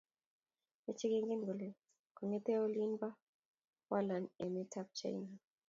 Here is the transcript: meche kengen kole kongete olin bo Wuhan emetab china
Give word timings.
meche 0.83 1.05
kengen 1.11 1.41
kole 1.47 1.67
kongete 2.15 2.51
olin 2.65 2.91
bo 2.99 3.09
Wuhan 3.87 4.23
emetab 4.43 4.87
china 4.97 5.29